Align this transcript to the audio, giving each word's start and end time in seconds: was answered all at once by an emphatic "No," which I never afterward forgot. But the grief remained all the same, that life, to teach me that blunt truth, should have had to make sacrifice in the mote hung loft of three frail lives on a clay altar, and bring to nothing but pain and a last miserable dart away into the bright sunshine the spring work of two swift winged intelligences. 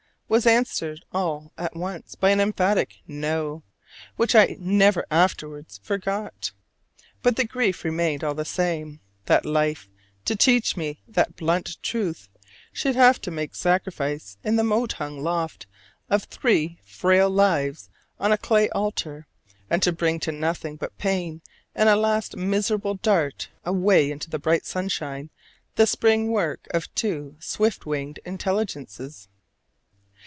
was 0.33 0.45
answered 0.47 1.03
all 1.11 1.51
at 1.57 1.75
once 1.75 2.15
by 2.15 2.29
an 2.29 2.39
emphatic 2.39 2.99
"No," 3.05 3.63
which 4.15 4.33
I 4.33 4.55
never 4.61 5.05
afterward 5.11 5.65
forgot. 5.81 6.51
But 7.21 7.35
the 7.35 7.43
grief 7.43 7.83
remained 7.83 8.23
all 8.23 8.33
the 8.33 8.45
same, 8.45 9.01
that 9.25 9.45
life, 9.45 9.89
to 10.23 10.37
teach 10.37 10.77
me 10.77 11.01
that 11.05 11.35
blunt 11.35 11.83
truth, 11.83 12.29
should 12.71 12.95
have 12.95 13.15
had 13.17 13.23
to 13.23 13.31
make 13.31 13.55
sacrifice 13.55 14.37
in 14.41 14.55
the 14.55 14.63
mote 14.63 14.93
hung 14.93 15.21
loft 15.21 15.67
of 16.09 16.23
three 16.23 16.79
frail 16.85 17.29
lives 17.29 17.89
on 18.17 18.31
a 18.31 18.37
clay 18.37 18.69
altar, 18.69 19.27
and 19.69 19.97
bring 19.97 20.17
to 20.21 20.31
nothing 20.31 20.77
but 20.77 20.97
pain 20.97 21.41
and 21.75 21.89
a 21.89 21.97
last 21.97 22.37
miserable 22.37 22.93
dart 22.95 23.49
away 23.65 24.09
into 24.09 24.29
the 24.29 24.39
bright 24.39 24.65
sunshine 24.65 25.29
the 25.75 25.85
spring 25.85 26.29
work 26.31 26.67
of 26.71 26.95
two 26.95 27.35
swift 27.41 27.85
winged 27.85 28.21
intelligences. 28.23 29.27